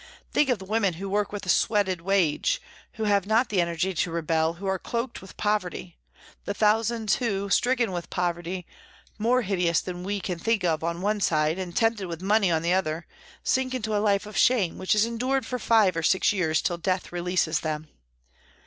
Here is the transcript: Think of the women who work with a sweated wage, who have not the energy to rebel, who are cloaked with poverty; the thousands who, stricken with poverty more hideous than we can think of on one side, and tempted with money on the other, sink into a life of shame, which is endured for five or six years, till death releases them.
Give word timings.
Think 0.33 0.49
of 0.49 0.57
the 0.57 0.65
women 0.65 0.95
who 0.95 1.07
work 1.07 1.31
with 1.31 1.45
a 1.45 1.49
sweated 1.49 2.01
wage, 2.01 2.59
who 2.93 3.03
have 3.03 3.27
not 3.27 3.49
the 3.49 3.61
energy 3.61 3.93
to 3.93 4.09
rebel, 4.09 4.53
who 4.55 4.65
are 4.65 4.79
cloaked 4.79 5.21
with 5.21 5.37
poverty; 5.37 5.95
the 6.45 6.55
thousands 6.55 7.17
who, 7.17 7.51
stricken 7.51 7.91
with 7.91 8.09
poverty 8.09 8.65
more 9.19 9.43
hideous 9.43 9.79
than 9.79 10.03
we 10.03 10.19
can 10.19 10.39
think 10.39 10.63
of 10.63 10.83
on 10.83 11.01
one 11.03 11.19
side, 11.21 11.59
and 11.59 11.75
tempted 11.77 12.07
with 12.07 12.19
money 12.23 12.49
on 12.49 12.63
the 12.63 12.73
other, 12.73 13.05
sink 13.43 13.75
into 13.75 13.95
a 13.95 14.01
life 14.01 14.25
of 14.25 14.35
shame, 14.35 14.79
which 14.79 14.95
is 14.95 15.05
endured 15.05 15.45
for 15.45 15.59
five 15.59 15.95
or 15.95 16.01
six 16.01 16.33
years, 16.33 16.63
till 16.63 16.79
death 16.79 17.11
releases 17.11 17.59
them. 17.59 17.87